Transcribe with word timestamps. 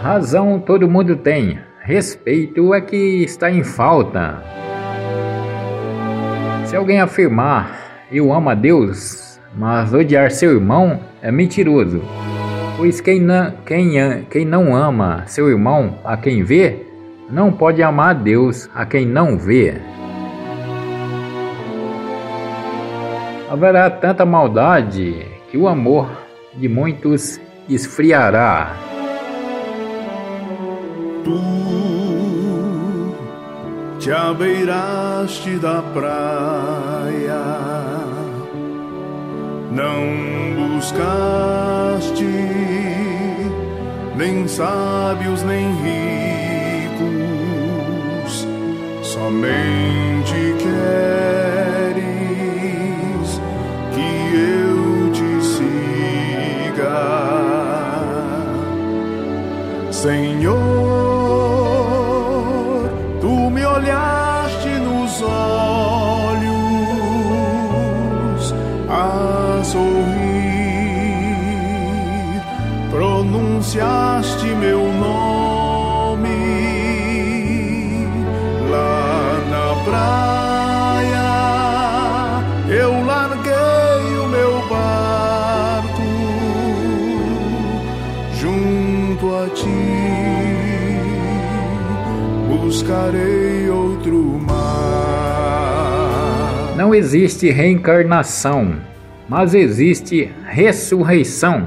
Razão 0.00 0.60
todo 0.60 0.88
mundo 0.88 1.16
tem, 1.16 1.58
respeito 1.80 2.72
é 2.72 2.80
que 2.80 3.24
está 3.24 3.50
em 3.50 3.64
falta. 3.64 4.42
Se 6.64 6.76
alguém 6.76 7.00
afirmar 7.00 8.06
eu 8.10 8.32
amo 8.32 8.48
a 8.48 8.54
Deus, 8.54 9.40
mas 9.54 9.92
odiar 9.92 10.30
seu 10.30 10.52
irmão 10.52 11.00
é 11.20 11.32
mentiroso. 11.32 12.00
Pois 12.76 13.00
quem 13.00 13.20
não, 13.20 13.50
quem, 13.66 14.24
quem 14.30 14.44
não 14.44 14.74
ama 14.74 15.24
seu 15.26 15.50
irmão 15.50 15.98
a 16.04 16.16
quem 16.16 16.44
vê, 16.44 16.86
não 17.28 17.52
pode 17.52 17.82
amar 17.82 18.10
a 18.10 18.18
Deus 18.18 18.70
a 18.74 18.86
quem 18.86 19.04
não 19.04 19.36
vê. 19.36 19.74
Haverá 23.50 23.90
tanta 23.90 24.24
maldade 24.24 25.26
que 25.50 25.58
o 25.58 25.66
amor 25.66 26.08
de 26.54 26.68
muitos 26.68 27.40
esfriará. 27.68 28.87
Tu. 31.28 31.38
Te 34.00 34.10
abeiraste 34.10 35.58
da 35.58 35.82
praia, 35.82 37.44
não 39.70 40.78
buscaste 40.78 42.24
nem 44.16 44.48
sábios 44.48 45.42
nem 45.42 45.66
ricos, 47.02 47.28
somente 49.02 49.87
sorrir, 69.70 71.32
pronunciaste 72.90 74.46
meu 74.46 74.80
nome 74.92 76.28
lá 78.70 79.40
na 79.52 79.66
praia. 79.84 81.28
Eu 82.70 83.04
larguei 83.04 84.18
o 84.24 84.28
meu 84.28 84.52
barco 84.68 86.02
junto 88.40 89.36
a 89.36 89.48
ti 89.54 90.08
buscarei 92.68 93.68
outro 93.70 94.38
mar. 94.46 95.68
Não 96.76 96.94
existe 96.94 97.50
reencarnação, 97.50 98.76
mas 99.28 99.54
existe 99.54 100.30
ressurreição. 100.46 101.66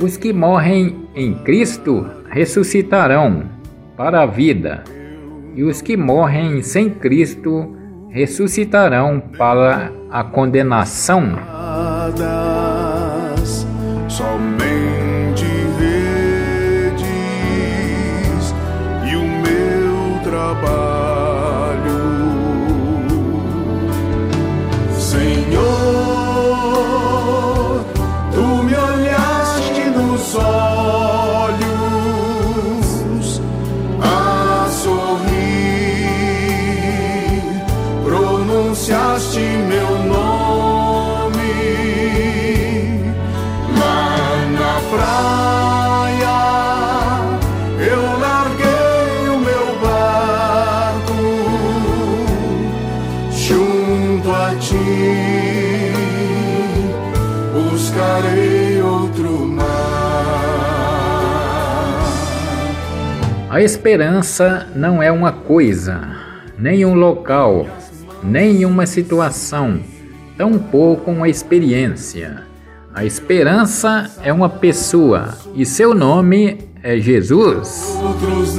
Os 0.00 0.16
que 0.16 0.32
morrem 0.32 1.08
em 1.14 1.34
Cristo 1.34 2.06
ressuscitarão 2.30 3.44
para 3.96 4.22
a 4.22 4.26
vida, 4.26 4.84
e 5.54 5.62
os 5.64 5.80
que 5.80 5.96
morrem 5.96 6.62
sem 6.62 6.90
Cristo 6.90 7.74
ressuscitarão 8.10 9.20
para 9.36 9.92
a 10.10 10.22
condenação. 10.22 11.38
somente 14.08 14.97
praia. 44.98 46.38
Eu 47.78 48.02
larguei 48.18 49.28
o 49.28 49.38
meu 49.38 49.78
barco 49.80 51.22
junto 53.30 54.30
a 54.32 54.56
ti, 54.56 55.92
buscarei 57.52 58.82
outro 58.82 59.46
mar. 59.46 59.68
A 63.50 63.62
esperança 63.62 64.66
não 64.74 65.02
é 65.02 65.10
uma 65.12 65.32
coisa, 65.32 66.00
nem 66.58 66.84
um 66.84 66.94
local, 66.94 67.66
nem 68.22 68.64
uma 68.64 68.84
situação, 68.84 69.80
tampouco 70.36 71.10
uma 71.10 71.28
experiência. 71.28 72.47
A 72.94 73.04
esperança 73.04 74.10
é 74.22 74.32
uma 74.32 74.48
pessoa 74.48 75.34
e 75.54 75.64
seu 75.64 75.94
nome 75.94 76.58
é 76.82 76.98
Jesus. 76.98 77.96
outros. 78.00 78.58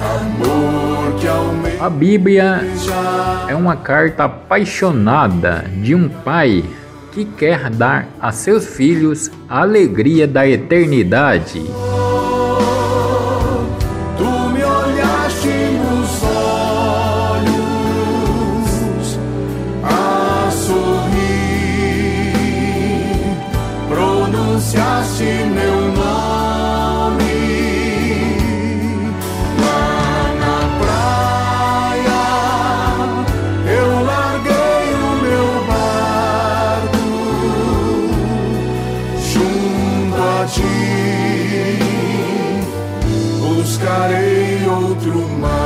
Amor 0.00 1.14
que 1.18 1.26
A 1.80 1.90
Bíblia 1.90 2.60
é 3.48 3.54
uma 3.54 3.76
carta 3.76 4.24
apaixonada 4.24 5.64
de 5.82 5.94
um 5.94 6.08
pai 6.08 6.64
que 7.12 7.24
quer 7.24 7.68
dar 7.68 8.08
a 8.20 8.32
seus 8.32 8.66
filhos 8.66 9.30
a 9.48 9.60
alegria 9.62 10.26
da 10.26 10.48
eternidade. 10.48 11.62
Pronunciaste 24.72 25.24
meu 25.54 25.92
nome 25.92 27.34
lá 29.60 30.34
na 30.40 30.58
praia. 30.80 32.24
Eu 33.70 33.88
larguei 34.04 34.84
o 34.94 35.10
meu 35.22 35.48
barco 35.68 37.06
junto 39.32 40.20
a 40.22 40.46
ti 40.46 40.74
buscarei 43.40 44.66
outro 44.66 45.28
mar. 45.38 45.61